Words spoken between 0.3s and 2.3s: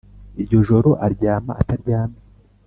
iryo joro aryama ataryamye,